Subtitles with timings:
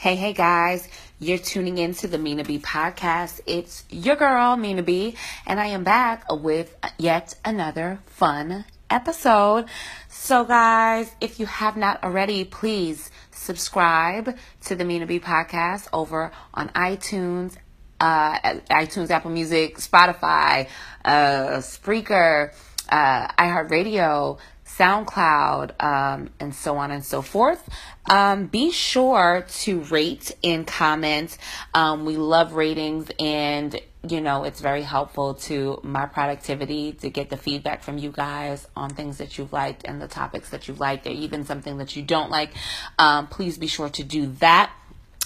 [0.00, 3.40] Hey, hey guys, you're tuning in to the Mina B podcast.
[3.46, 9.64] It's your girl, Mina B, and I am back with yet another fun episode.
[10.08, 16.30] So, guys, if you have not already, please subscribe to the Mina B podcast over
[16.54, 17.56] on iTunes,
[17.98, 18.38] uh,
[18.70, 20.68] iTunes, Apple Music, Spotify,
[21.04, 22.54] uh, Spreaker,
[22.88, 24.38] uh, iHeartRadio,
[24.78, 27.68] SoundCloud, um, and so on and so forth.
[28.08, 31.36] Um, be sure to rate and comment.
[31.74, 37.30] Um, we love ratings, and you know, it's very helpful to my productivity to get
[37.30, 40.80] the feedback from you guys on things that you've liked and the topics that you've
[40.80, 42.50] liked, or even something that you don't like.
[42.98, 44.70] Um, please be sure to do that.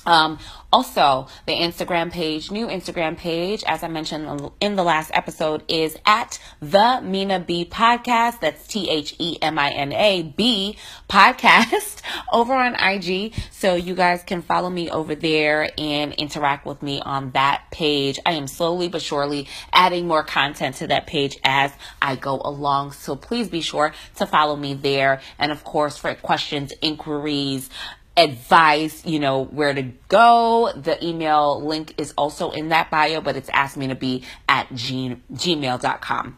[0.07, 0.39] Um,
[0.73, 5.99] also, the Instagram page, new Instagram page, as I mentioned in the last episode, is
[6.07, 8.41] at the Mina B podcast.
[8.41, 10.77] That's T H E M I N A B
[11.11, 12.01] podcast
[12.33, 13.35] over on IG.
[13.51, 18.19] So you guys can follow me over there and interact with me on that page.
[18.25, 22.93] I am slowly but surely adding more content to that page as I go along.
[22.93, 25.21] So please be sure to follow me there.
[25.39, 27.69] And of course, for questions, inquiries,
[28.17, 30.73] advice, you know, where to go.
[30.77, 36.37] The email link is also in that bio, but it's Askminab at gmail.com.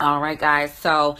[0.00, 0.72] All right, guys.
[0.78, 1.16] So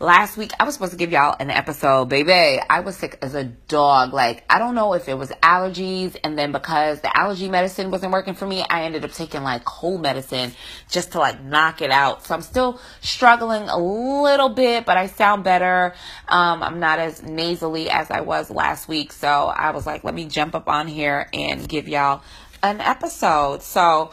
[0.00, 2.60] last week I was supposed to give y'all an episode, baby.
[2.68, 4.12] I was sick as a dog.
[4.12, 6.16] Like, I don't know if it was allergies.
[6.24, 9.64] And then because the allergy medicine wasn't working for me, I ended up taking like
[9.64, 10.50] cold medicine
[10.90, 12.26] just to like knock it out.
[12.26, 15.94] So I'm still struggling a little bit, but I sound better.
[16.26, 19.12] Um, I'm not as nasally as I was last week.
[19.12, 22.20] So I was like, let me jump up on here and give y'all
[22.64, 23.62] an episode.
[23.62, 24.10] So,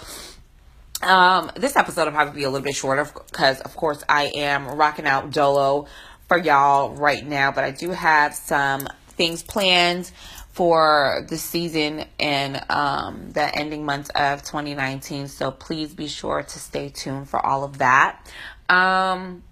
[1.04, 4.68] um, this episode will probably be a little bit shorter because, of course, I am
[4.68, 5.88] rocking out Dolo
[6.28, 10.12] for y'all right now, but I do have some things planned
[10.52, 15.28] for the season and um, the ending months of 2019.
[15.28, 18.26] So please be sure to stay tuned for all of that.
[18.70, 19.44] Um,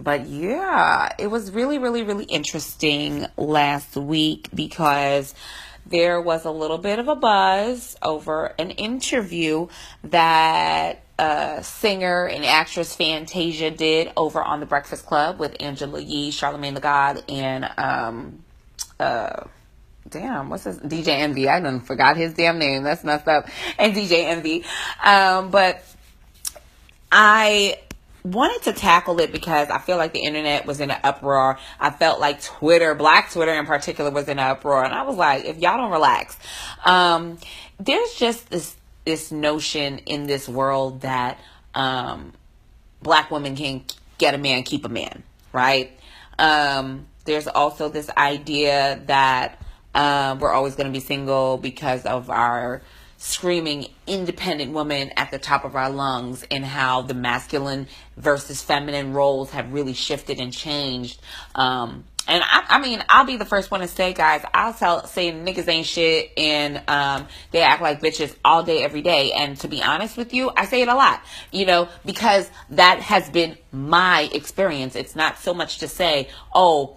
[0.00, 5.34] but yeah, it was really, really, really interesting last week because
[5.90, 9.68] there was a little bit of a buzz over an interview
[10.04, 16.30] that uh, singer and actress Fantasia did over on The Breakfast Club with Angela Yee,
[16.30, 18.42] Charlemagne the God, and um,
[18.98, 19.44] uh,
[20.08, 21.48] damn, what's his DJ Envy?
[21.48, 22.84] I done forgot his damn name.
[22.84, 23.48] That's messed up.
[23.78, 24.64] And DJ Envy,
[25.04, 25.84] um, but
[27.12, 27.78] I
[28.24, 31.58] wanted to tackle it because I feel like the internet was in an uproar.
[31.78, 35.16] I felt like Twitter, Black Twitter in particular, was in an uproar, and I was
[35.16, 36.38] like, if y'all don't relax,
[36.84, 37.38] um,
[37.78, 41.38] there's just this this notion in this world that
[41.74, 42.32] um,
[43.02, 43.82] black women can
[44.18, 45.22] get a man, keep a man,
[45.52, 45.90] right?
[46.38, 49.60] Um, there's also this idea that
[49.94, 52.82] um, we're always going to be single because of our
[53.22, 57.86] screaming independent woman at the top of our lungs and how the masculine
[58.16, 61.20] versus feminine roles have really shifted and changed.
[61.54, 65.06] Um, and I, I, mean, I'll be the first one to say, guys, I'll tell,
[65.06, 69.32] say niggas ain't shit and, um, they act like bitches all day, every day.
[69.32, 71.22] And to be honest with you, I say it a lot,
[71.52, 74.96] you know, because that has been my experience.
[74.96, 76.96] It's not so much to say, oh,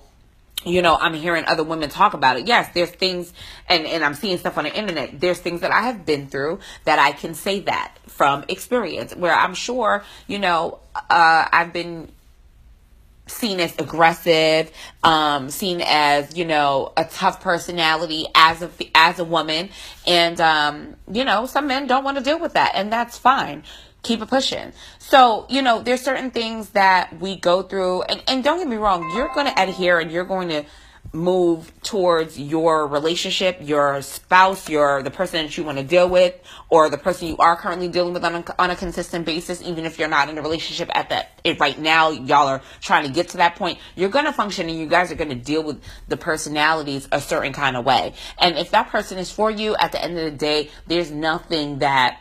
[0.65, 2.47] you know, I'm hearing other women talk about it.
[2.47, 3.33] Yes, there's things,
[3.67, 5.19] and, and I'm seeing stuff on the internet.
[5.19, 9.33] There's things that I have been through that I can say that from experience, where
[9.33, 12.11] I'm sure, you know, uh, I've been
[13.25, 14.71] seen as aggressive,
[15.03, 19.69] um, seen as, you know, a tough personality as a, as a woman.
[20.05, 23.63] And, um, you know, some men don't want to deal with that, and that's fine
[24.03, 24.73] keep it pushing.
[24.99, 28.75] So, you know, there's certain things that we go through and, and don't get me
[28.75, 30.65] wrong, you're going to adhere and you're going to
[31.11, 36.33] move towards your relationship, your spouse, your the person that you want to deal with,
[36.69, 39.85] or the person you are currently dealing with on a, on a consistent basis, even
[39.85, 43.11] if you're not in a relationship at that if right now y'all are trying to
[43.11, 46.17] get to that point, you're gonna function and you guys are gonna deal with the
[46.17, 48.13] personalities a certain kind of way.
[48.39, 51.79] And if that person is for you, at the end of the day, there's nothing
[51.79, 52.17] that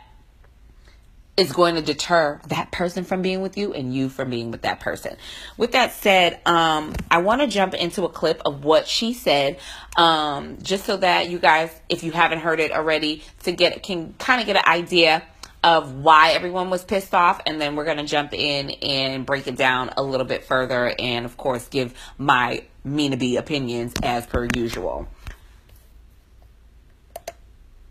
[1.37, 4.62] is going to deter that person from being with you and you from being with
[4.62, 5.17] that person.
[5.56, 9.58] With that said, um, I want to jump into a clip of what she said,
[9.96, 14.12] um, just so that you guys, if you haven't heard it already, to get can
[14.19, 15.23] kind of get an idea
[15.64, 19.56] of why everyone was pissed off, and then we're gonna jump in and break it
[19.56, 24.26] down a little bit further, and of course, give my mean Mina B opinions as
[24.26, 25.06] per usual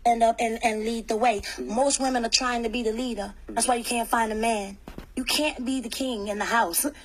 [0.04, 1.42] end up and, and lead the way.
[1.58, 3.34] Most women are trying to be the leader.
[3.48, 4.78] That's why you can't find a man.
[5.16, 6.86] You can't be the king in the house.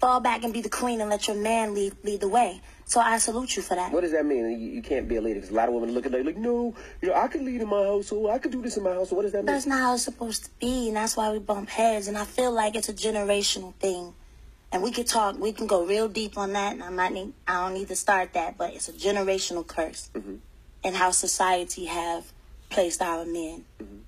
[0.00, 2.60] fall back and be the queen and let your man lead lead the way.
[2.86, 3.92] So I salute you for that.
[3.92, 4.50] What does that mean?
[4.60, 6.36] You, you can't be a leader because a lot of women look at it like,
[6.36, 8.30] no, you know, I can lead in my household.
[8.30, 9.18] I can do this in my household.
[9.18, 9.46] What does that mean?
[9.46, 12.08] That's not how it's supposed to be, and that's why we bump heads.
[12.08, 14.12] And I feel like it's a generational thing.
[14.72, 16.72] And we could talk, we can go real deep on that.
[16.72, 20.10] And I might need, I don't need to start that, but it's a generational curse,
[20.14, 20.36] Mm-hmm.
[20.82, 22.31] and how society have
[22.72, 23.98] placed our men, Mm-hmm.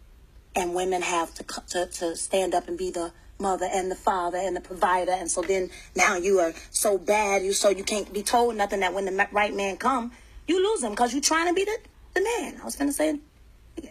[0.57, 4.39] and women have to, to to stand up and be the mother and the father
[4.39, 5.13] and the provider.
[5.13, 8.81] And so then now you are so bad, you so you can't be told nothing.
[8.81, 10.13] That when the right man come,
[10.47, 11.79] you lose him because you're trying to be the
[12.15, 12.61] the man.
[12.61, 13.19] I was gonna say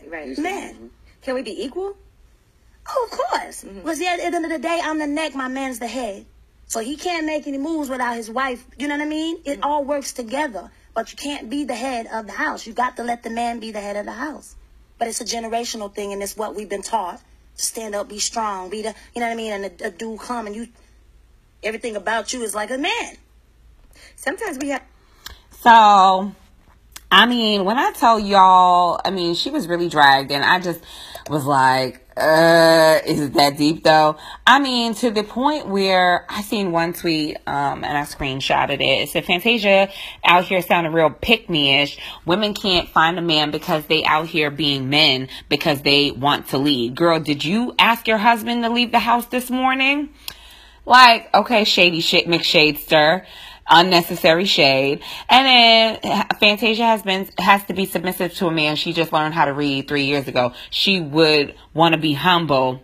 [0.07, 0.37] Right.
[0.37, 0.89] man.
[1.21, 1.95] Can we be equal?
[2.87, 3.63] Oh, of course.
[3.63, 3.79] Mm-hmm.
[3.79, 6.25] Because yeah, at the end of the day, I'm the neck, my man's the head.
[6.67, 8.65] So he can't make any moves without his wife.
[8.77, 9.37] You know what I mean?
[9.45, 9.63] It Mm-hmm.
[9.63, 10.71] all works together.
[10.93, 12.65] But you can't be the head of the house.
[12.67, 14.55] You got to let the man be the head of the house.
[14.97, 17.21] But it's a generational thing, and it's what we've been taught
[17.57, 19.53] to stand up, be strong, be the, you know what I mean?
[19.53, 20.67] And a, a dude come and you,
[21.61, 23.17] everything about you is like a man.
[24.15, 24.83] Sometimes we have.
[25.51, 26.33] So,
[27.11, 30.81] I mean, when I tell y'all, I mean, she was really dragged, and I just
[31.29, 34.17] was like, uh, is it that deep though?
[34.45, 38.81] I mean, to the point where I seen one tweet, um, and I screenshotted it.
[38.81, 39.89] It said, Fantasia
[40.23, 41.97] out here sounding real pick me ish.
[42.25, 46.57] Women can't find a man because they out here being men because they want to
[46.57, 46.95] lead.
[46.95, 50.09] Girl, did you ask your husband to leave the house this morning?
[50.85, 53.25] Like, okay, shady shit, McShadester,
[53.69, 55.01] unnecessary shade.
[55.29, 55.45] And
[56.01, 58.75] then Fantasia has been, has to be submissive to a man.
[58.75, 60.53] She just learned how to read three years ago.
[60.69, 62.81] She would want to be humble.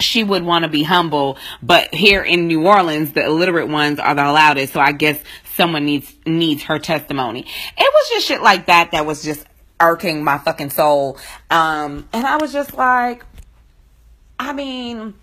[0.00, 4.16] She would want to be humble, but here in New Orleans, the illiterate ones are
[4.16, 4.72] the loudest.
[4.72, 5.16] So I guess
[5.54, 7.40] someone needs, needs her testimony.
[7.42, 9.46] It was just shit like that that was just
[9.78, 11.18] irking my fucking soul.
[11.50, 13.24] Um, and I was just like,
[14.40, 15.14] I mean,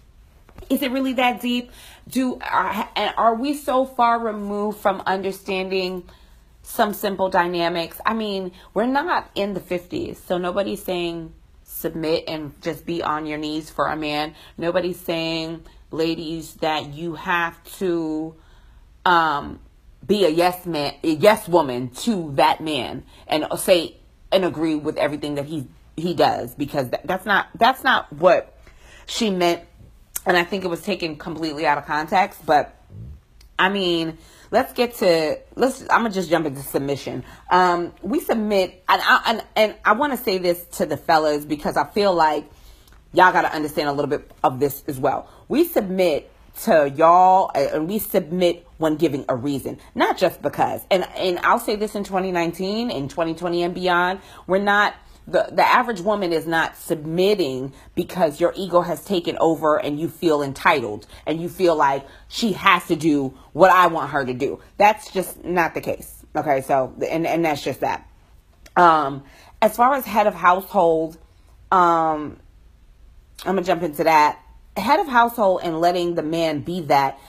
[0.70, 1.72] is it really that deep?
[2.10, 6.04] Do are, and are we so far removed from understanding
[6.64, 8.02] some simple dynamics?
[8.06, 11.34] I mean, we're not in the 50s, so nobody's saying
[11.64, 14.36] submit and just be on your knees for a man.
[14.58, 18.36] Nobody's saying, ladies, that you have to
[19.06, 19.60] um,
[20.06, 23.98] be a yes man, a yes woman to that man, and say
[24.32, 28.58] and agree with everything that he he does because that, that's not that's not what
[29.06, 29.62] she meant
[30.26, 32.46] and I think it was taken completely out of context.
[32.46, 32.76] But
[33.58, 34.18] I mean,
[34.52, 35.82] let's get to let's.
[35.84, 37.24] I'm gonna just jump into submission.
[37.50, 41.46] Um, we submit, and I and, and I want to say this to the fellas
[41.46, 42.50] because I feel like
[43.14, 45.30] y'all got to understand a little bit of this as well.
[45.48, 46.32] We submit
[46.64, 50.82] to y'all, and we submit when giving a reason, not just because.
[50.90, 54.96] And and I'll say this in 2019, in 2020 and beyond, we're not
[55.32, 60.10] the, the average woman is not submitting because your ego has taken over and you
[60.10, 64.34] feel entitled and you feel like she has to do what I want her to
[64.34, 64.60] do.
[64.78, 66.26] That's just not the case.
[66.36, 68.08] Okay, so and and that's just that.
[68.76, 69.24] Um,
[69.62, 71.18] as far as head of household,
[71.72, 72.40] um,
[73.46, 74.40] I'm gonna jump into that.
[74.78, 77.20] Head of household and letting the man be that.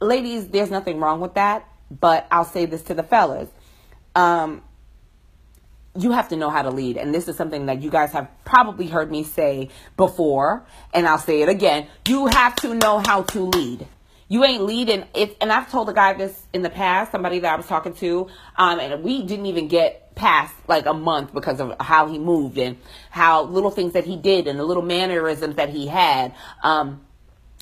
[0.00, 3.48] Ladies, there's nothing wrong with that, but I'll say this to the fellas.
[4.14, 4.62] Um,
[5.96, 6.96] you have to know how to lead.
[6.96, 11.18] And this is something that you guys have probably heard me say before, and I'll
[11.18, 11.86] say it again.
[12.08, 13.86] You have to know how to lead.
[14.28, 15.36] You ain't leading it.
[15.40, 18.28] And I've told a guy this in the past, somebody that I was talking to,
[18.56, 22.58] um, and we didn't even get past like a month because of how he moved
[22.58, 22.78] and
[23.10, 26.34] how little things that he did and the little mannerisms that he had.
[26.62, 27.02] Um,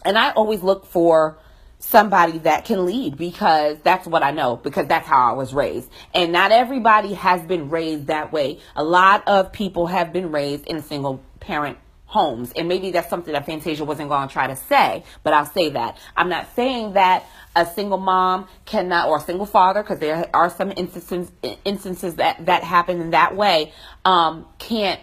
[0.05, 1.39] and I always look for
[1.83, 5.91] somebody that can lead because that's what I know because that's how I was raised.
[6.15, 8.61] And not everybody has been raised that way.
[8.77, 12.53] A lot of people have been raised in single parent homes.
[12.55, 15.71] And maybe that's something that Fantasia wasn't going to try to say, but I'll say
[15.71, 15.97] that.
[16.17, 17.25] I'm not saying that
[17.57, 21.31] a single mom cannot or a single father because there are some instances
[21.65, 23.73] instances that that happen in that way
[24.07, 25.01] um can't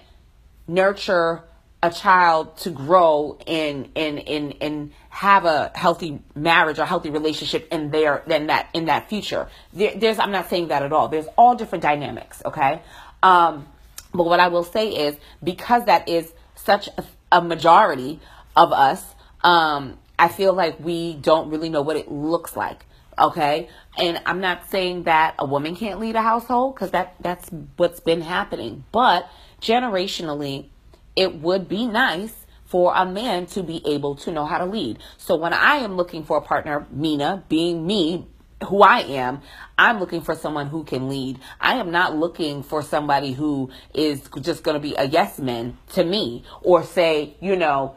[0.68, 1.44] nurture
[1.82, 7.68] a child to grow in in in and have a healthy marriage or healthy relationship
[7.72, 9.48] in there then that in that future.
[9.74, 11.08] There, there's i'm not saying that at all.
[11.08, 12.82] There's all different dynamics okay?
[13.24, 13.68] Um
[14.14, 18.20] but what i will say is because that is such a, a majority
[18.56, 19.04] of us
[19.44, 22.86] um i feel like we don't really know what it looks like
[23.18, 23.68] okay?
[23.98, 28.00] And i'm not saying that a woman can't lead a household because that that's what's
[28.00, 28.84] been happening.
[28.92, 29.28] But
[29.60, 30.68] generationally
[31.16, 32.34] it would be nice
[32.70, 35.00] for a man to be able to know how to lead.
[35.18, 38.28] So when I am looking for a partner, Mina, being me,
[38.68, 39.42] who I am,
[39.78, 41.40] I'm looking for someone who can lead.
[41.60, 45.78] I am not looking for somebody who is just going to be a yes man
[45.94, 47.96] to me or say, you know,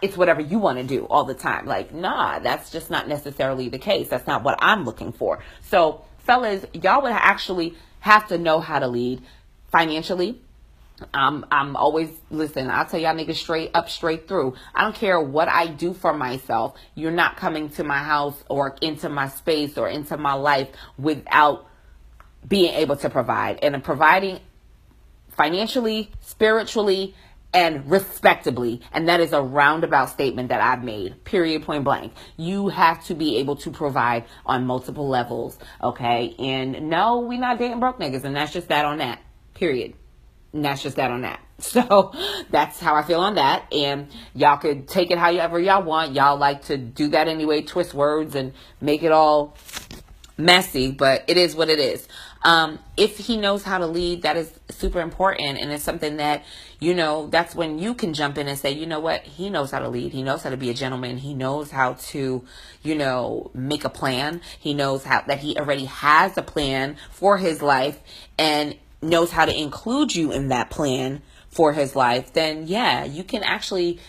[0.00, 1.66] it's whatever you want to do all the time.
[1.66, 4.08] Like, nah, that's just not necessarily the case.
[4.08, 5.42] That's not what I'm looking for.
[5.62, 9.22] So, fellas, y'all would actually have to know how to lead
[9.72, 10.40] financially.
[11.12, 12.70] I'm I'm always listen.
[12.70, 14.54] I'll tell y'all niggas straight up, straight through.
[14.74, 16.76] I don't care what I do for myself.
[16.94, 21.66] You're not coming to my house or into my space or into my life without
[22.46, 23.58] being able to provide.
[23.62, 24.38] And providing
[25.30, 27.14] financially, spiritually,
[27.52, 28.80] and respectably.
[28.92, 32.12] And that is a roundabout statement that I've made, period, point blank.
[32.36, 36.34] You have to be able to provide on multiple levels, okay?
[36.38, 39.20] And no, we not dating broke niggas, and that's just that on that,
[39.54, 39.94] period.
[40.54, 41.40] And that's just that on that.
[41.60, 42.12] So
[42.50, 43.72] that's how I feel on that.
[43.72, 46.12] And y'all could take it however y'all want.
[46.12, 49.56] Y'all like to do that anyway, twist words and make it all
[50.36, 52.06] messy, but it is what it is.
[52.42, 55.58] Um, if he knows how to lead, that is super important.
[55.58, 56.44] And it's something that,
[56.78, 59.22] you know, that's when you can jump in and say, you know what?
[59.22, 60.12] He knows how to lead.
[60.12, 61.16] He knows how to be a gentleman.
[61.16, 62.44] He knows how to,
[62.82, 64.42] you know, make a plan.
[64.58, 67.98] He knows how that he already has a plan for his life
[68.38, 72.32] and knows how to include you in that plan for his life.
[72.32, 74.00] Then yeah, you can actually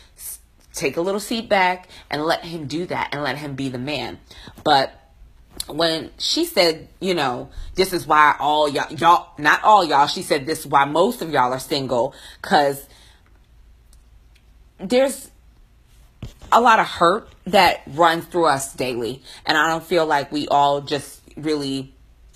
[0.74, 3.78] take a little seat back and let him do that and let him be the
[3.78, 4.20] man.
[4.64, 5.00] But
[5.68, 10.22] when she said, you know, this is why all y'all, y'all, not all y'all, she
[10.22, 12.86] said this is why most of y'all are single, because
[14.78, 15.32] there's
[16.52, 19.24] a lot of hurt that runs through us daily.
[19.46, 21.95] And I don't feel like we all just really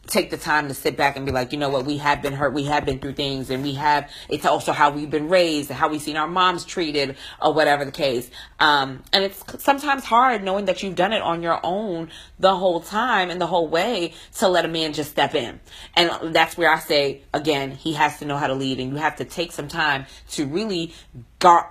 [0.10, 2.34] take the time to sit back and be like, you know what, we have been
[2.34, 5.70] hurt, we have been through things, and we have, it's also how we've been raised,
[5.70, 8.30] how we've seen our moms treated, or whatever the case.
[8.60, 12.80] Um, and it's sometimes hard knowing that you've done it on your own the whole
[12.80, 15.60] time and the whole way to let a man just step in.
[15.96, 18.98] And that's where I say, again, he has to know how to lead, and you
[18.98, 20.94] have to take some time to really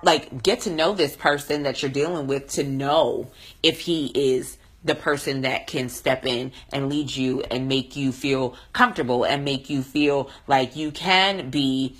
[0.01, 3.29] like get to know this person that you're dealing with to know
[3.61, 8.11] if he is the person that can step in and lead you and make you
[8.11, 11.95] feel comfortable and make you feel like you can be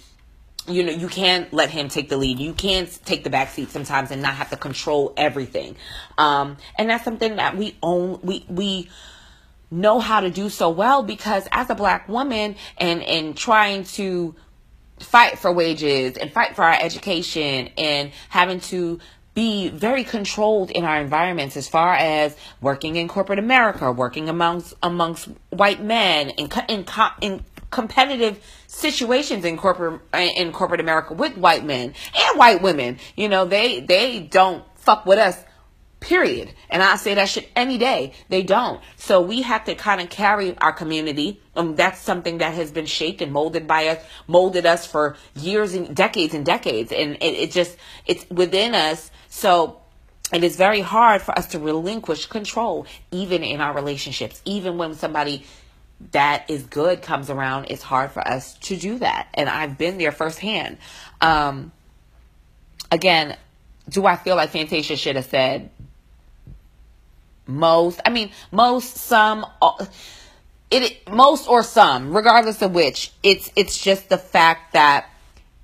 [0.68, 2.40] you know you can't let him take the lead.
[2.40, 5.76] You can't take the back seat sometimes and not have to control everything.
[6.18, 8.90] Um and that's something that we own we we
[9.72, 14.36] know how to do so well because as a black woman and and trying to
[15.00, 19.00] fight for wages and fight for our education and having to
[19.34, 24.74] be very controlled in our environments as far as working in corporate America, working amongst
[24.84, 26.86] amongst white men, in in,
[27.22, 32.98] in competitive situations in corporate in corporate America with white men and white women.
[33.16, 35.38] You know, they they don't fuck with us.
[36.00, 36.54] Period.
[36.70, 38.14] And I say that shit any day.
[38.30, 38.82] They don't.
[38.96, 41.42] So we have to kind of carry our community.
[41.56, 45.74] Um, that's something that has been shaped and molded by us, molded us for years
[45.74, 46.92] and decades and decades.
[46.92, 49.80] And it, it just, it's within us so
[50.34, 54.96] it is very hard for us to relinquish control, even in our relationships, even when
[54.96, 55.46] somebody
[56.12, 59.28] that is good comes around, it's hard for us to do that.
[59.34, 60.78] And I've been there firsthand.
[61.20, 61.72] Um,
[62.92, 63.38] again,
[63.90, 65.72] do I feel like Fantasia should have said
[67.50, 68.00] most?
[68.06, 69.86] I mean, most, some, uh,
[70.72, 75.10] it, most or some, regardless of which, it's, it's just the fact that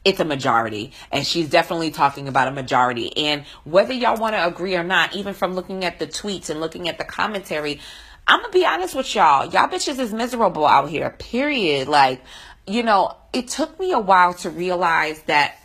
[0.04, 0.92] it's a majority.
[1.12, 3.16] And she's definitely talking about a majority.
[3.18, 6.60] And whether y'all want to agree or not, even from looking at the tweets and
[6.60, 7.80] looking at the commentary,
[8.28, 9.46] I'm to be honest with y'all.
[9.46, 11.88] Y'all bitches is miserable out here, period.
[11.88, 12.24] Like,
[12.66, 15.60] you know, it took me a while to realize that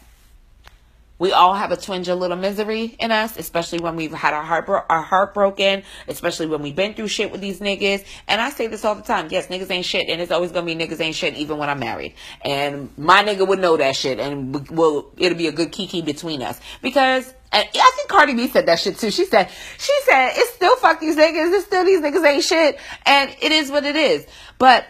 [1.20, 4.42] we all have a twinge of little misery in us, especially when we've had our
[4.42, 8.04] heart, bro- our heart broken, especially when we've been through shit with these niggas.
[8.26, 9.28] And I say this all the time.
[9.30, 11.78] Yes, niggas ain't shit, and it's always gonna be niggas ain't shit even when I'm
[11.78, 12.14] married.
[12.44, 16.42] And my nigga would know that shit, and will it'll be a good kiki between
[16.42, 19.10] us because and I think Cardi B said that shit too.
[19.10, 21.52] She said, she said, it's still fuck these niggas.
[21.52, 22.78] It's still these niggas ain't shit.
[23.04, 24.24] And it is what it is.
[24.58, 24.86] But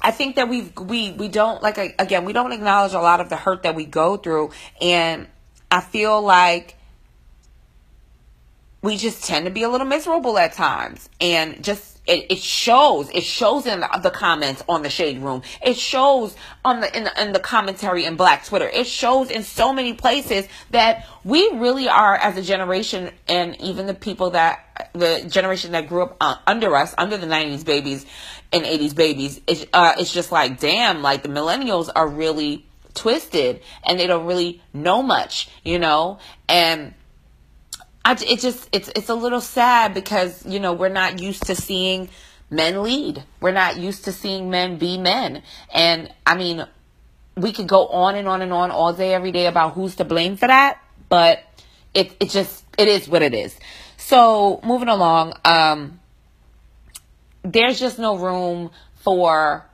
[0.00, 3.30] I think that we we, we don't, like, again, we don't acknowledge a lot of
[3.30, 4.52] the hurt that we go through.
[4.80, 5.26] And
[5.70, 6.76] I feel like
[8.82, 11.08] we just tend to be a little miserable at times.
[11.20, 15.42] And just it, it shows it shows in the, the, comments on the shade room.
[15.62, 16.34] It shows
[16.64, 18.66] on the in, the in the commentary in black twitter.
[18.66, 23.86] It shows in so many places that we really are as a generation and even
[23.86, 28.06] the people that the generation that grew up uh, under us under the 90s babies
[28.52, 32.67] and 80s babies it's, uh, it's just like damn like the millennials are really
[32.98, 36.18] twisted and they don't really know much, you know?
[36.48, 36.94] And
[38.04, 41.54] I, it just, it's, it's a little sad because, you know, we're not used to
[41.54, 42.08] seeing
[42.50, 43.22] men lead.
[43.40, 45.42] We're not used to seeing men be men.
[45.72, 46.66] And I mean,
[47.36, 50.04] we could go on and on and on all day, every day about who's to
[50.04, 51.40] blame for that, but
[51.94, 53.58] it, it just, it is what it is.
[53.96, 56.00] So moving along, um,
[57.42, 58.70] there's just no room
[59.04, 59.64] for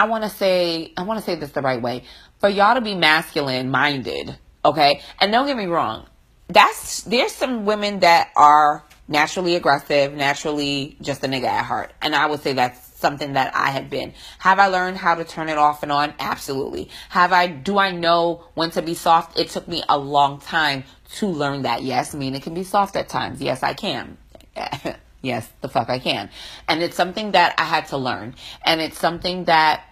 [0.00, 2.04] I want to say I want to say this the right way
[2.38, 5.02] for y'all to be masculine minded, okay?
[5.20, 6.06] And don't get me wrong,
[6.48, 12.14] that's there's some women that are naturally aggressive, naturally just a nigga at heart, and
[12.16, 14.14] I would say that's something that I have been.
[14.38, 16.14] Have I learned how to turn it off and on?
[16.18, 16.88] Absolutely.
[17.10, 19.38] Have I do I know when to be soft?
[19.38, 20.84] It took me a long time
[21.16, 21.82] to learn that.
[21.82, 23.42] Yes, I mean it can be soft at times.
[23.42, 24.16] Yes, I can.
[25.20, 26.30] yes, the fuck I can.
[26.68, 28.34] And it's something that I had to learn.
[28.64, 29.84] And it's something that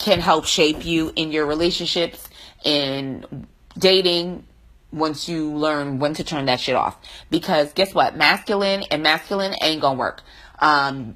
[0.00, 2.28] can help shape you in your relationships,
[2.64, 3.46] in
[3.78, 4.44] dating,
[4.92, 6.98] once you learn when to turn that shit off.
[7.30, 8.16] Because guess what?
[8.16, 10.22] Masculine and masculine ain't gonna work.
[10.58, 11.14] Um,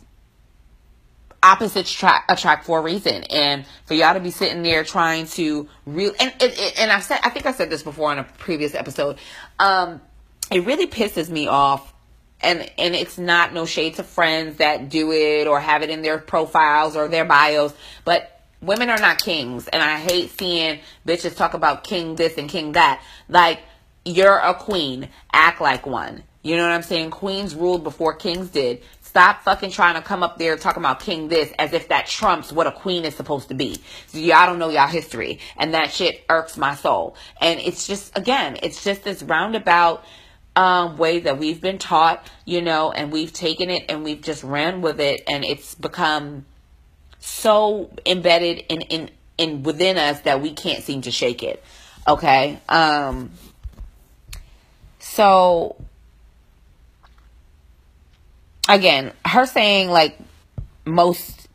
[1.43, 5.69] opposites tra- attract for a reason and for y'all to be sitting there trying to
[5.85, 8.75] real and, and and I said I think I said this before in a previous
[8.75, 9.19] episode
[9.59, 10.01] um
[10.51, 11.93] it really pisses me off
[12.41, 16.01] and and it's not no shade to friends that do it or have it in
[16.01, 17.75] their profiles or their bios
[18.07, 18.34] but
[18.67, 22.73] women are not kings and I hate seeing bitches talk about king this and king
[22.73, 23.61] that like
[24.05, 28.49] you're a queen act like one you know what I'm saying queens ruled before kings
[28.49, 28.83] did
[29.15, 32.51] Stop fucking trying to come up there talking about king this as if that trumps
[32.51, 33.79] what a queen is supposed to be.
[34.09, 35.39] So y'all don't know y'all history.
[35.57, 37.15] And that shit irks my soul.
[37.41, 40.05] And it's just, again, it's just this roundabout
[40.57, 44.43] um, way that we've been taught, you know, and we've taken it and we've just
[44.43, 45.23] ran with it.
[45.29, 46.45] And it's become
[47.25, 51.63] so embedded in, in, in within us that we can't seem to shake it.
[52.07, 52.61] Okay.
[52.69, 53.31] Um,
[54.99, 55.77] so
[58.69, 60.19] again, her saying like
[60.85, 61.49] most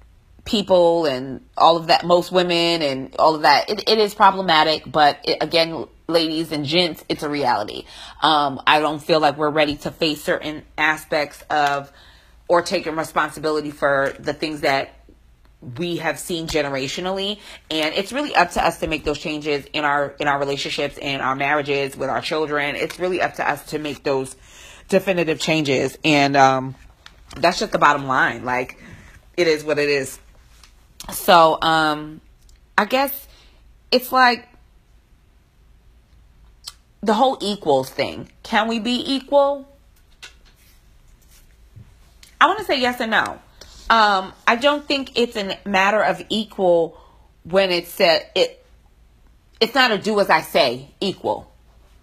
[0.44, 4.92] people and all of that, most women and all of that, it, it is problematic.
[4.92, 7.86] But it, again, ladies and gents, it's a reality.
[8.24, 11.92] Um, I don't feel like we're ready to face certain aspects of
[12.48, 14.99] or taking responsibility for the things that
[15.78, 17.38] we have seen generationally
[17.70, 20.98] and it's really up to us to make those changes in our in our relationships
[20.98, 24.38] in our marriages with our children it's really up to us to make those
[24.88, 26.76] definitive changes and um
[27.36, 28.44] that's just the bottom line.
[28.46, 28.82] Like,
[29.38, 30.20] it is what it is.
[31.12, 32.22] So, um,
[32.78, 33.28] I guess
[33.92, 34.48] it's like
[37.02, 38.30] the whole equals thing.
[38.44, 39.68] Can we be equal?
[42.42, 43.40] I want to say yes and no.
[43.90, 46.98] Um, I don't think it's a matter of equal
[47.44, 48.64] when it's said it.
[49.60, 51.52] It's not a do as I say equal.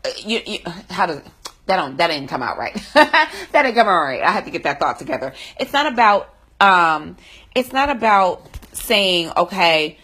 [0.05, 0.59] Uh, you, you
[0.91, 1.23] how does
[1.67, 2.75] that don't that didn't come out right.
[2.95, 4.23] that didn't come out right.
[4.23, 5.33] I had to get that thought together.
[5.59, 7.17] It's not about um
[7.55, 9.99] it's not about saying, okay,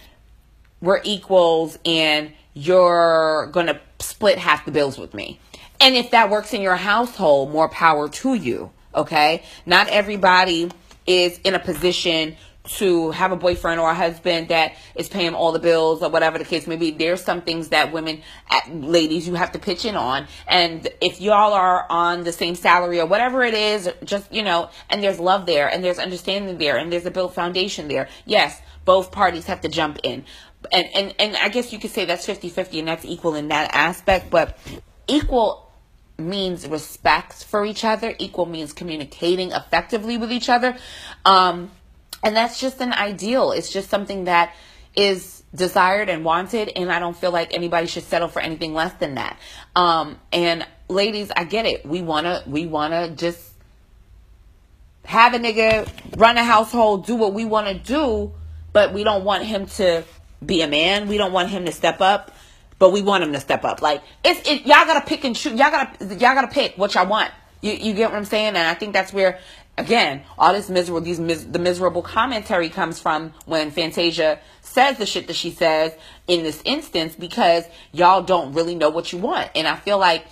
[0.80, 5.40] we're equals and you're gonna split half the bills with me.
[5.80, 8.70] And if that works in your household, more power to you.
[8.94, 9.42] Okay?
[9.66, 10.70] Not everybody
[11.06, 15.52] is in a position to have a boyfriend or a husband that is paying all
[15.52, 16.92] the bills or whatever the case may be.
[16.92, 20.26] There's some things that women, uh, ladies, you have to pitch in on.
[20.46, 24.70] And if y'all are on the same salary or whatever it is, just, you know,
[24.88, 28.08] and there's love there and there's understanding there and there's a built foundation there.
[28.26, 30.24] Yes, both parties have to jump in.
[30.70, 33.48] And, and, and I guess you could say that's 50 50 and that's equal in
[33.48, 34.56] that aspect, but
[35.08, 35.71] equal
[36.22, 38.14] means respect for each other.
[38.18, 40.76] Equal means communicating effectively with each other.
[41.24, 41.70] Um,
[42.22, 43.52] and that's just an ideal.
[43.52, 44.54] It's just something that
[44.94, 46.70] is desired and wanted.
[46.76, 49.38] And I don't feel like anybody should settle for anything less than that.
[49.74, 51.84] Um, and ladies, I get it.
[51.84, 53.52] We want to, we want to just
[55.04, 58.32] have a nigga run a household, do what we want to do,
[58.72, 60.04] but we don't want him to
[60.44, 61.08] be a man.
[61.08, 62.32] We don't want him to step up,
[62.78, 63.82] but we want him to step up.
[63.82, 65.52] Like it's it, y'all gotta pick and choose.
[65.58, 67.30] Y'all gotta y'all gotta pick what y'all want.
[67.60, 68.48] You you get what I'm saying?
[68.48, 69.38] And I think that's where
[69.78, 75.06] again, all this miserable, these mis- the miserable commentary comes from when Fantasia says the
[75.06, 75.92] shit that she says
[76.26, 79.50] in this instance because y'all don't really know what you want.
[79.54, 80.26] And I feel like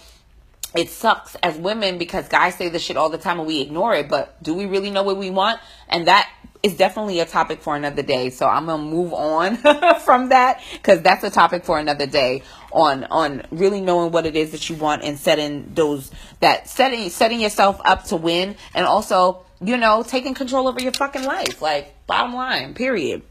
[0.74, 3.94] it sucks as women because guys say this shit all the time and we ignore
[3.94, 5.60] it, but do we really know what we want?
[5.88, 6.30] And that
[6.62, 8.30] is definitely a topic for another day.
[8.30, 9.56] So I'm gonna move on
[10.04, 12.42] from that because that's a topic for another day
[12.72, 17.08] on on really knowing what it is that you want and setting those that setting
[17.10, 21.62] setting yourself up to win and also you know taking control over your fucking life.
[21.62, 23.22] Like bottom line, period.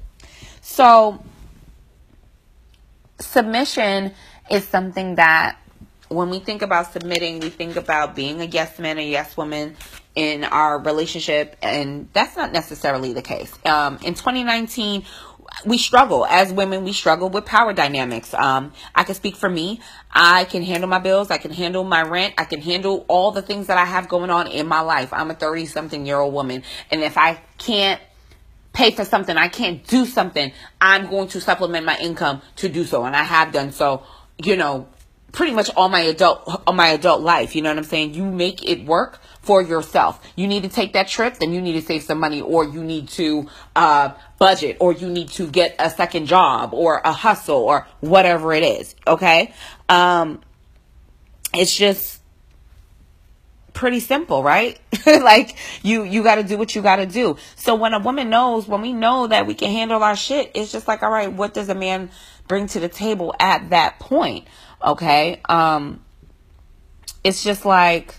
[0.61, 1.23] So
[3.19, 4.13] submission
[4.49, 5.59] is something that
[6.09, 9.75] when we think about submitting, we think about being a yes man, or yes woman,
[10.19, 13.53] in our relationship, and that's not necessarily the case.
[13.63, 15.05] Um, in 2019,
[15.65, 16.25] we struggle.
[16.25, 18.35] As women we struggle with power dynamics.
[18.35, 19.81] Um i can speak for me.
[20.11, 21.31] I can handle my bills.
[21.31, 22.35] I can handle my rent.
[22.37, 25.11] I can handle all the things that i have going on in my life.
[25.11, 27.99] I'm a 30 something year old woman and if i can't
[28.73, 32.85] pay for something i can't do something i'm going to supplement my income to do
[32.85, 34.03] so and i have done so
[34.37, 34.87] you know
[35.31, 38.13] pretty much all my adult all my adult life you know what i'm saying?
[38.13, 40.21] You make it work for yourself.
[40.35, 42.83] You need to take that trip then you need to save some money or you
[42.83, 47.57] need to uh, budget or you need to get a second job or a hustle
[47.57, 49.53] or whatever it is okay?
[49.87, 50.41] Um
[51.53, 52.21] it's just
[53.73, 54.79] pretty simple right?
[55.05, 57.37] Like you you got to do what you got to do.
[57.55, 60.71] So when a woman knows when we know that we can handle our shit it's
[60.71, 62.09] just like all right what does a man
[62.47, 64.47] bring to the table at that point
[64.83, 65.99] okay um
[67.23, 68.15] it's just like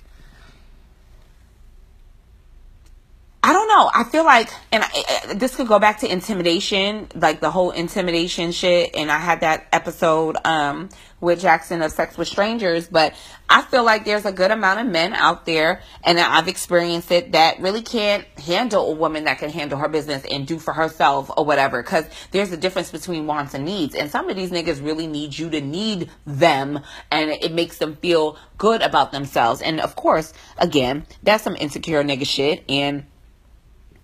[3.43, 3.91] I don't know.
[3.93, 8.53] I feel like, and I, this could go back to intimidation, like the whole intimidation
[8.53, 8.95] shit.
[8.95, 13.15] And I had that episode um, with Jackson of Sex with Strangers, but
[13.49, 17.33] I feel like there's a good amount of men out there, and I've experienced it,
[17.33, 21.31] that really can't handle a woman that can handle her business and do for herself
[21.37, 21.83] or whatever.
[21.83, 25.37] Because there's a difference between wants and needs, and some of these niggas really need
[25.37, 26.81] you to need them,
[27.11, 29.61] and it makes them feel good about themselves.
[29.61, 33.05] And of course, again, that's some insecure nigga shit, and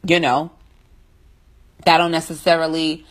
[0.07, 0.51] you know,
[1.85, 3.07] that don't necessarily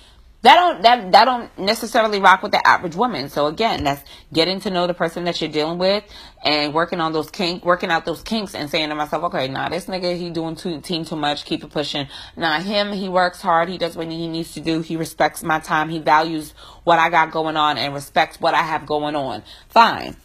[0.45, 3.29] that don't that that don't necessarily rock with the average woman.
[3.29, 6.03] So again, that's getting to know the person that you're dealing with
[6.43, 9.69] and working on those kink, working out those kinks, and saying to myself, okay, nah,
[9.69, 12.07] this nigga he doing too team too much, keep it pushing.
[12.37, 15.59] Nah, him he works hard, he does what he needs to do, he respects my
[15.59, 16.53] time, he values
[16.83, 19.41] what I got going on and respects what I have going on.
[19.69, 20.15] Fine,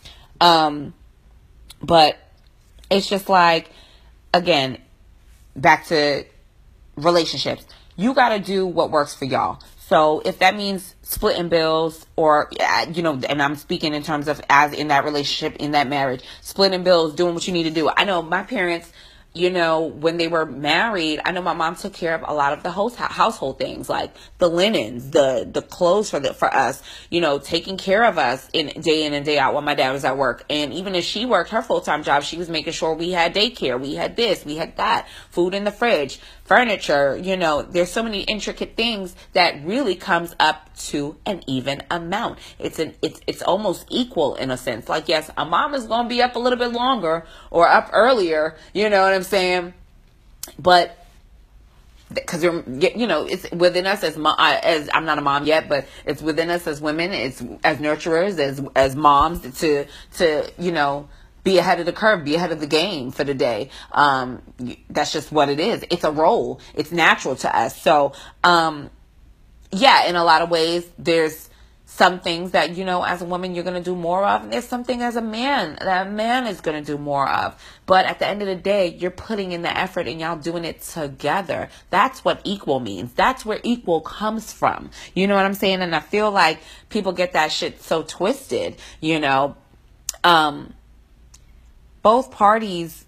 [0.41, 0.93] um,
[1.83, 2.19] but
[2.91, 3.71] it's just like
[4.35, 4.79] again,
[5.57, 6.25] back to
[6.97, 7.65] relationships.
[7.97, 9.61] You got to do what works for y'all.
[9.91, 12.49] So if that means splitting bills or,
[12.93, 16.23] you know, and I'm speaking in terms of as in that relationship, in that marriage,
[16.43, 17.91] splitting bills, doing what you need to do.
[17.97, 18.93] I know my parents,
[19.35, 22.53] you know, when they were married, I know my mom took care of a lot
[22.53, 26.83] of the host, household things like the linens, the the clothes for the for us,
[27.11, 29.91] you know, taking care of us in day in and day out while my dad
[29.91, 30.45] was at work.
[30.49, 33.35] And even if she worked her full time job, she was making sure we had
[33.35, 37.93] daycare, we had this, we had that, food in the fridge, furniture, you know, there's
[37.93, 42.41] so many intricate things that really comes up to an even amount.
[42.59, 44.89] It's an it's it's almost equal in a sense.
[44.89, 47.91] Like yes, a mom is going to be up a little bit longer or up
[47.93, 49.75] earlier, you know what I'm saying?
[50.59, 50.99] But
[52.13, 55.69] because you're you know it's within us as mom as I'm not a mom yet
[55.69, 60.73] but it's within us as women it's as nurturers as as moms to to you
[60.73, 61.09] know
[61.45, 63.71] be ahead of the curve, be ahead of the game for the day.
[63.93, 64.43] Um,
[64.89, 65.85] that's just what it is.
[65.91, 66.61] It's a role.
[66.75, 67.81] It's natural to us.
[67.81, 68.13] So,
[68.45, 68.91] um,
[69.73, 71.49] yeah, in a lot of ways, there's
[71.87, 74.45] some things that, you know, as a woman, you're going to do more of.
[74.45, 77.61] And there's something as a man that a man is going to do more of.
[77.85, 80.65] But at the end of the day, you're putting in the effort and y'all doing
[80.65, 81.69] it together.
[81.91, 83.13] That's what equal means.
[83.15, 84.91] That's where equal comes from.
[85.15, 85.83] You know what I'm saying?
[85.83, 89.57] And I feel like people get that shit so twisted, you know.
[90.23, 90.75] Um,
[92.03, 93.07] both parties,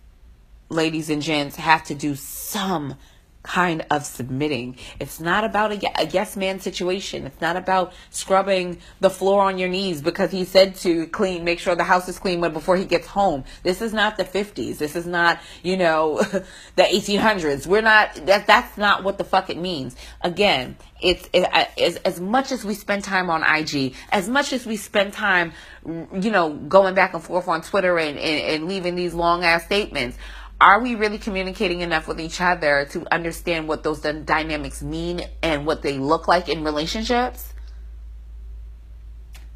[0.68, 2.96] ladies and gents, have to do some
[3.42, 4.76] kind of submitting.
[5.00, 7.26] It's not about a, yes man situation.
[7.26, 11.59] It's not about scrubbing the floor on your knees because he said to clean, make
[11.59, 13.44] sure the house is clean before he gets home.
[13.62, 14.78] This is not the 50s.
[14.78, 16.18] This is not, you know,
[16.76, 17.66] the 1800s.
[17.66, 19.96] We're not, that, that's not what the fuck it means.
[20.20, 24.64] Again, it's it, as, as much as we spend time on IG, as much as
[24.64, 25.52] we spend time,
[25.85, 29.64] you know, going back and forth on Twitter and, and, and leaving these long ass
[29.64, 30.16] statements,
[30.62, 35.66] are we really communicating enough with each other to understand what those dynamics mean and
[35.66, 37.53] what they look like in relationships?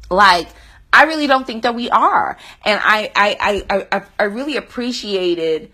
[0.09, 0.49] Like,
[0.91, 2.37] I really don't think that we are.
[2.65, 5.71] And I, I, I, I, I really appreciated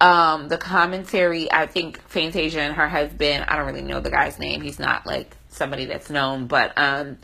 [0.00, 1.50] um, the commentary.
[1.50, 4.60] I think Fantasia and her husband, I don't really know the guy's name.
[4.60, 7.18] He's not like somebody that's known, but um,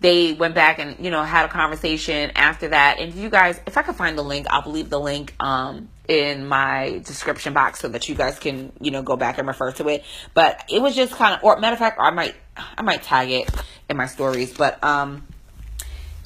[0.00, 2.98] they went back and, you know, had a conversation after that.
[2.98, 6.46] And you guys, if I can find the link, I'll leave the link um, in
[6.46, 9.88] my description box so that you guys can, you know, go back and refer to
[9.88, 10.04] it.
[10.34, 13.30] But it was just kind of, or matter of fact, I might, I might tag
[13.30, 13.50] it
[13.88, 14.56] in my stories.
[14.56, 15.26] But um,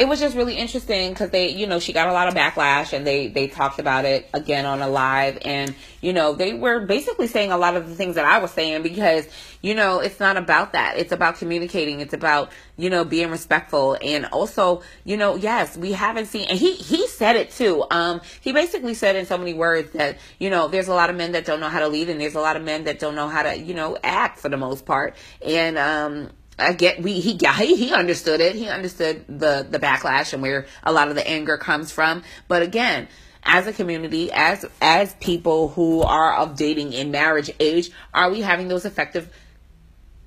[0.03, 2.93] it was just really interesting because they, you know, she got a lot of backlash
[2.93, 5.39] and they, they talked about it again on a live.
[5.43, 8.51] And, you know, they were basically saying a lot of the things that I was
[8.51, 9.29] saying because,
[9.61, 10.99] you know, it's not about that.
[10.99, 12.01] It's about communicating.
[12.01, 13.97] It's about, you know, being respectful.
[14.03, 17.85] And also, you know, yes, we haven't seen, and he, he said it too.
[17.93, 21.17] Um, he basically said in so many words that, you know, there's a lot of
[21.17, 23.15] men that don't know how to lead and there's a lot of men that don't
[23.15, 25.15] know how to, you know, act for the most part.
[25.47, 26.31] And, um,
[26.63, 28.55] I get we he got he, he understood it.
[28.55, 32.23] He understood the the backlash and where a lot of the anger comes from.
[32.49, 33.09] But again,
[33.43, 38.41] as a community, as as people who are of dating in marriage age, are we
[38.41, 39.33] having those effective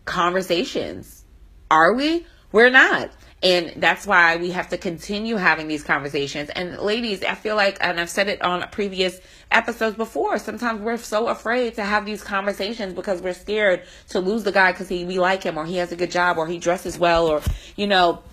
[0.05, 1.23] conversations?
[1.71, 2.25] Are we?
[2.51, 3.11] We're not.
[3.45, 6.49] And that's why we have to continue having these conversations.
[6.49, 9.19] And ladies, I feel like, and I've said it on previous
[9.51, 14.45] episodes before, sometimes we're so afraid to have these conversations because we're scared to lose
[14.45, 16.97] the guy because we like him or he has a good job or he dresses
[16.97, 17.43] well or,
[17.75, 18.23] you know,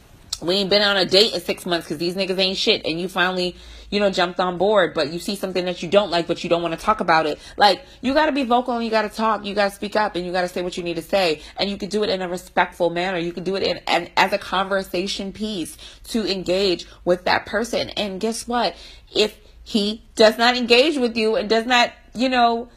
[0.41, 2.99] we ain't been on a date in six months because these niggas ain't shit and
[2.99, 3.55] you finally
[3.93, 6.51] you know jumped on board but you see something that you don't like but you
[6.51, 7.39] don't want to talk about it.
[7.57, 9.95] Like you got to be vocal and you got to talk you got to speak
[9.95, 11.43] up and you got to say what you need to say.
[11.57, 13.19] And you can do it in a respectful manner.
[13.19, 15.77] You can do it in and as a conversation piece
[16.09, 17.91] to engage with that person.
[17.91, 18.75] And guess what?
[19.15, 22.69] If he does not engage with you and does not you know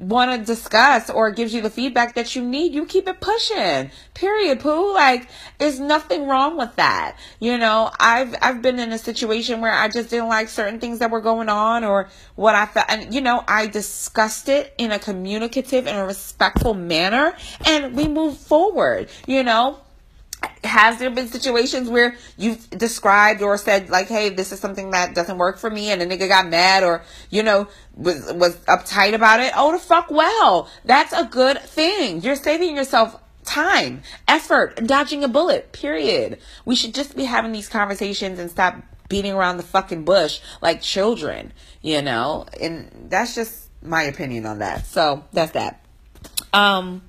[0.00, 3.90] want to discuss or gives you the feedback that you need, you keep it pushing.
[4.14, 4.94] Period, poo.
[4.94, 7.16] Like, there's nothing wrong with that.
[7.38, 10.98] You know, I've, I've been in a situation where I just didn't like certain things
[11.00, 12.86] that were going on or what I felt.
[12.88, 17.36] And, you know, I discussed it in a communicative and a respectful manner
[17.66, 19.80] and we move forward, you know
[20.64, 25.14] has there been situations where you've described or said like hey this is something that
[25.14, 29.14] doesn't work for me and a nigga got mad or you know was was uptight
[29.14, 29.52] about it?
[29.56, 30.68] Oh the fuck well.
[30.84, 32.22] That's a good thing.
[32.22, 36.38] You're saving yourself time effort dodging a bullet period.
[36.64, 40.80] We should just be having these conversations and stop beating around the fucking bush like
[40.82, 42.46] children you know?
[42.60, 44.86] And that's just my opinion on that.
[44.86, 45.84] So that's that.
[46.52, 47.02] Um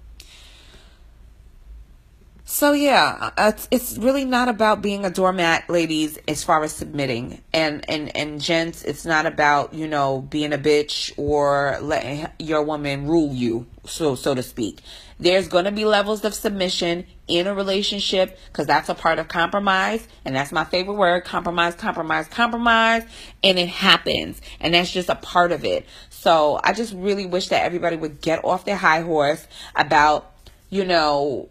[2.62, 7.41] so yeah, it's, it's really not about being a doormat, ladies, as far as submitting.
[7.52, 12.62] And, and, and gents, it's not about, you know, being a bitch or letting your
[12.62, 14.82] woman rule you, so, so to speak.
[15.19, 19.28] There's going to be levels of submission in a relationship because that's a part of
[19.28, 20.08] compromise.
[20.24, 23.02] And that's my favorite word, compromise, compromise, compromise.
[23.43, 24.39] And it happens.
[24.60, 25.88] And that's just a part of it.
[26.12, 30.32] So I just really wish that everybody would get off their high horse about,
[30.69, 31.50] you know,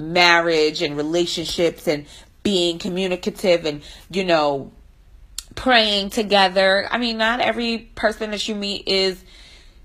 [0.00, 2.06] marriage and relationships and
[2.42, 4.72] being communicative and, you know,
[5.54, 6.88] praying together.
[6.90, 9.22] I mean, not every person that you meet is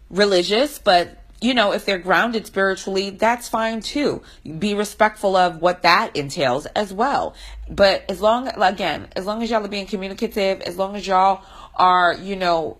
[0.09, 4.21] religious, but you know, if they're grounded spiritually, that's fine too.
[4.57, 7.35] Be respectful of what that entails as well.
[7.69, 11.43] But as long, again, as long as y'all are being communicative, as long as y'all
[11.75, 12.77] are, you know,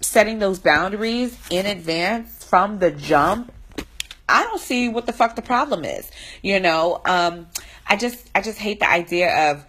[0.00, 3.52] setting those boundaries in advance from the jump,
[4.28, 6.10] I don't see what the fuck the problem is.
[6.42, 7.48] You know, um,
[7.86, 9.64] I just I just hate the idea of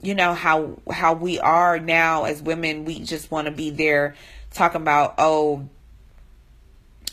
[0.00, 2.84] you know how how we are now as women.
[2.84, 4.14] We just want to be there
[4.50, 5.68] talking about oh.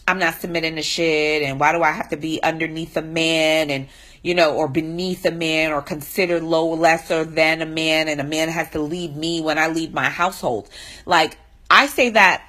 [0.06, 3.70] I'm not submitting to shit, and why do I have to be underneath a man,
[3.70, 3.88] and
[4.22, 8.26] you know, or beneath a man, or considered low, lesser than a man, and a
[8.26, 10.70] man has to lead me when I lead my household.
[11.06, 11.38] Like
[11.72, 12.46] I say that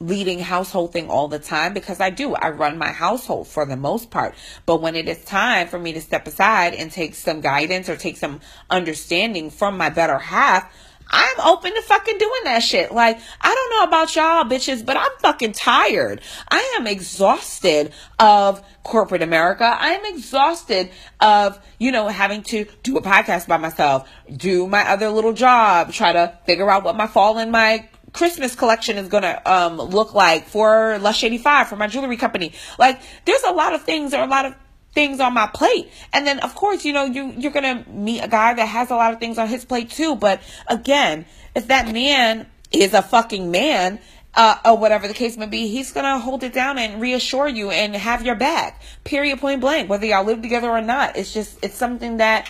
[0.00, 2.34] leading household thing all the time because I do.
[2.34, 4.34] I run my household for the most part.
[4.66, 7.96] But when it is time for me to step aside and take some guidance or
[7.96, 10.72] take some understanding from my better half,
[11.10, 12.92] I'm open to fucking doing that shit.
[12.92, 16.20] Like, I don't know about y'all bitches, but I'm fucking tired.
[16.50, 19.64] I am exhausted of corporate America.
[19.64, 24.86] I am exhausted of, you know, having to do a podcast by myself, do my
[24.86, 29.08] other little job, try to figure out what my fall in my Christmas collection is
[29.08, 32.52] gonna um, look like for Lush 85 for my jewelry company.
[32.78, 34.54] Like, there's a lot of things, or a lot of
[34.92, 35.90] things on my plate.
[36.12, 38.96] And then, of course, you know, you, you're gonna meet a guy that has a
[38.96, 40.16] lot of things on his plate too.
[40.16, 44.00] But again, if that man is a fucking man,
[44.34, 47.70] uh, or whatever the case may be, he's gonna hold it down and reassure you
[47.70, 48.80] and have your back.
[49.02, 49.90] Period, point blank.
[49.90, 52.48] Whether y'all live together or not, it's just it's something that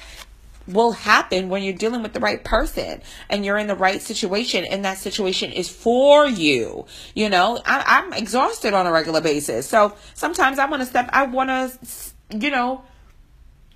[0.69, 4.65] will happen when you're dealing with the right person and you're in the right situation
[4.65, 6.87] and that situation is for you.
[7.15, 9.67] You know, I, am exhausted on a regular basis.
[9.67, 12.83] So sometimes I want to step, I want to, you know,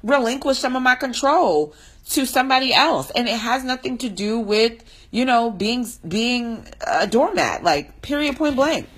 [0.02, 1.74] relinquish some of my control
[2.10, 3.10] to somebody else.
[3.12, 8.36] And it has nothing to do with, you know, being, being a doormat, like period
[8.36, 8.88] point blank.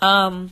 [0.00, 0.50] Um,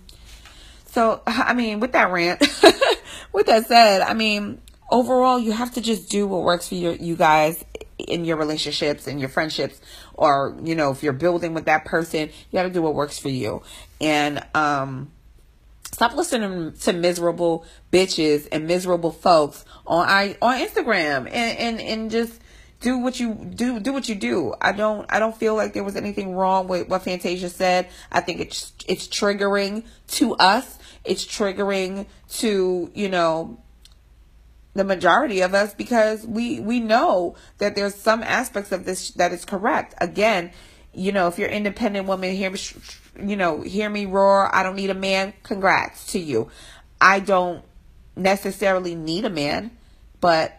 [0.87, 2.41] so, I mean, with that rant,
[3.33, 6.95] with that said, I mean, overall, you have to just do what works for your,
[6.95, 7.65] you guys
[7.99, 9.81] in your relationships and your friendships,
[10.15, 13.19] or, you know, if you're building with that person, you got to do what works
[13.19, 13.63] for you.
[14.01, 15.11] And, um,
[15.93, 22.11] stop listening to miserable bitches and miserable folks on I, on Instagram and, and, and
[22.11, 22.41] just,
[22.81, 24.55] do what you do do what you do.
[24.61, 27.89] I don't i don't feel like there was anything wrong with what fantasia said.
[28.11, 30.79] I think it's it's triggering to us.
[31.05, 32.07] It's triggering
[32.39, 33.59] to, you know,
[34.75, 39.33] the majority of us because we we know that there's some aspects of this that
[39.33, 39.95] is correct.
[39.99, 40.53] Again,
[40.93, 42.59] you know, if you're independent woman, hear me,
[43.21, 44.55] you know, hear me roar.
[44.55, 45.33] I don't need a man.
[45.43, 46.51] Congrats to you.
[47.01, 47.65] I don't
[48.17, 49.71] necessarily need a man,
[50.21, 50.57] but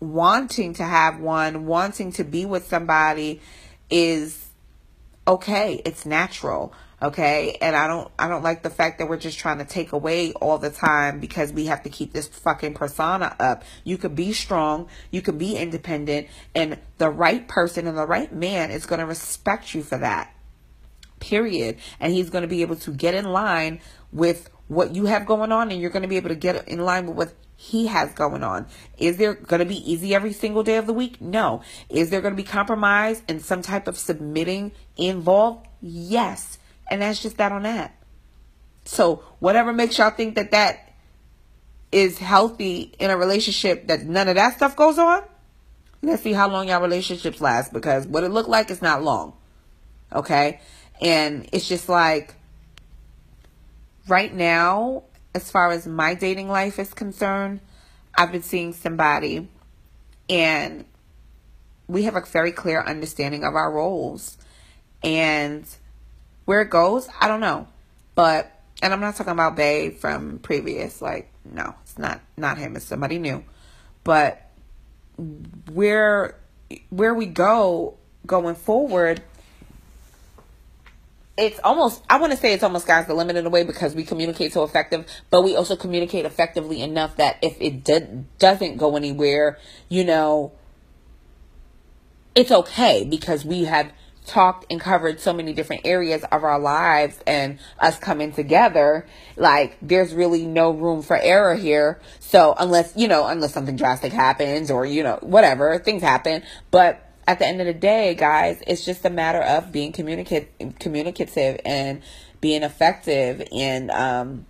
[0.00, 3.40] wanting to have one, wanting to be with somebody
[3.90, 4.48] is
[5.26, 5.80] okay.
[5.84, 9.58] It's natural okay and i don't i don't like the fact that we're just trying
[9.58, 13.64] to take away all the time because we have to keep this fucking persona up
[13.84, 18.32] you could be strong you could be independent and the right person and the right
[18.32, 20.34] man is going to respect you for that
[21.20, 23.80] period and he's going to be able to get in line
[24.12, 26.78] with what you have going on and you're going to be able to get in
[26.78, 28.66] line with what he has going on.
[28.98, 31.20] Is there going to be easy every single day of the week?
[31.20, 31.62] No.
[31.88, 35.66] Is there going to be compromise and some type of submitting involved?
[35.80, 36.58] Yes.
[36.88, 37.96] And that's just that on that.
[38.84, 40.92] So whatever makes y'all think that that
[41.90, 45.22] is healthy in a relationship that none of that stuff goes on,
[46.02, 49.34] let's see how long y'all relationships last because what it looked like is not long.
[50.12, 50.60] Okay?
[51.00, 52.34] And it's just like
[54.08, 57.60] right now, as far as my dating life is concerned,
[58.16, 59.48] I've been seeing somebody
[60.28, 60.84] and
[61.88, 64.38] we have a very clear understanding of our roles.
[65.02, 65.66] And
[66.46, 67.68] where it goes, I don't know.
[68.14, 68.50] But
[68.82, 71.02] and I'm not talking about Bay from previous.
[71.02, 72.76] Like, no, it's not not him.
[72.76, 73.44] It's somebody new.
[74.04, 74.50] But
[75.72, 76.36] where
[76.90, 79.22] where we go going forward,
[81.36, 83.94] it's almost I want to say it's almost guys the limit in a way because
[83.94, 88.76] we communicate so effective, but we also communicate effectively enough that if it did, doesn't
[88.76, 90.52] go anywhere, you know,
[92.34, 93.90] it's okay because we have
[94.26, 99.76] talked and covered so many different areas of our lives and us coming together, like
[99.80, 102.00] there's really no room for error here.
[102.20, 106.42] So unless, you know, unless something drastic happens or, you know, whatever, things happen.
[106.70, 110.48] But at the end of the day, guys, it's just a matter of being communicative,
[110.78, 112.02] communicative and
[112.40, 114.46] being effective and, um,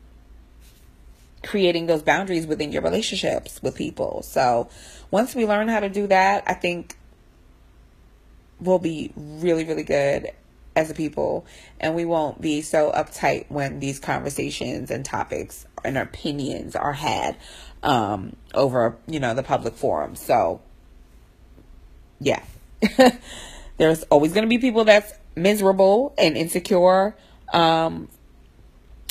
[1.43, 4.23] creating those boundaries within your relationships with people.
[4.23, 4.69] So
[5.11, 6.97] once we learn how to do that, I think
[8.61, 10.31] will be really, really good
[10.75, 11.47] as a people
[11.81, 17.37] and we won't be so uptight when these conversations and topics and opinions are had
[17.83, 20.15] um, over, you know, the public forum.
[20.15, 20.61] So,
[22.21, 22.43] yeah.
[23.79, 27.17] There's always going to be people that's miserable and insecure
[27.53, 28.09] um,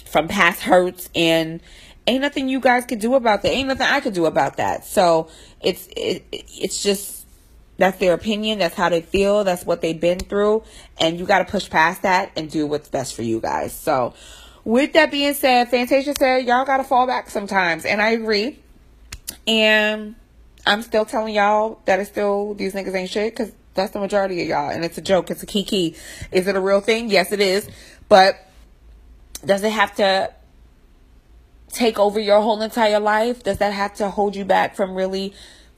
[0.05, 1.61] from past hurts and
[2.07, 3.49] ain't nothing you guys could do about that.
[3.49, 4.85] Ain't nothing I could do about that.
[4.85, 5.29] So,
[5.61, 7.14] it's it, it's just
[7.77, 8.59] that's their opinion.
[8.59, 9.43] That's how they feel.
[9.43, 10.63] That's what they've been through.
[10.99, 13.73] And you got to push past that and do what's best for you guys.
[13.73, 14.13] So,
[14.63, 17.85] with that being said, Fantasia said, y'all got to fall back sometimes.
[17.85, 18.59] And I agree.
[19.45, 20.15] And
[20.65, 24.41] I'm still telling y'all that it's still, these niggas ain't shit because that's the majority
[24.41, 24.69] of y'all.
[24.69, 25.29] And it's a joke.
[25.29, 25.95] It's a kiki.
[26.31, 27.09] Is it a real thing?
[27.09, 27.69] Yes, it is.
[28.09, 28.37] But
[29.45, 30.31] does it have to
[31.69, 33.43] take over your whole entire life?
[33.43, 35.33] Does that have to hold you back from really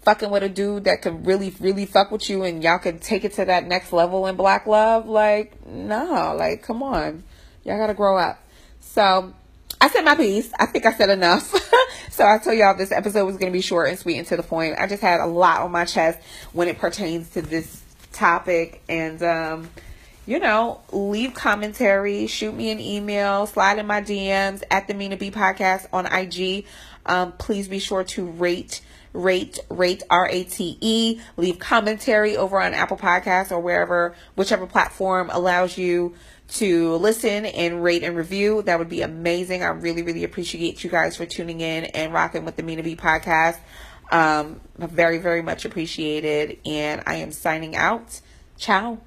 [0.08, 3.26] fucking with a dude that could really, really fuck with you and y'all could take
[3.26, 7.24] it to that next level in black love, like, no, like, come on.
[7.66, 8.42] Y'all gotta grow up.
[8.80, 9.34] So,
[9.82, 10.50] I said my piece.
[10.58, 11.54] I think I said enough.
[12.10, 14.38] so I told y'all this episode was going to be short and sweet and to
[14.38, 14.80] the point.
[14.80, 16.20] I just had a lot on my chest
[16.54, 18.82] when it pertains to this topic.
[18.88, 19.70] And, um,
[20.26, 25.18] you know, leave commentary, shoot me an email, slide in my DMs at the Mina
[25.18, 26.66] B podcast on IG.
[27.06, 28.82] Um, please be sure to rate
[29.14, 31.20] rate, rate, R A T E.
[31.38, 36.16] Leave commentary over on Apple Podcasts or wherever, whichever platform allows you
[36.50, 38.62] to listen and rate and review.
[38.62, 39.64] That would be amazing.
[39.64, 42.96] I really, really appreciate you guys for tuning in and rocking with the Mina B
[42.96, 43.58] podcast.
[44.12, 46.60] Um, very, very much appreciated.
[46.66, 48.22] And I am signing out.
[48.58, 49.00] Ciao.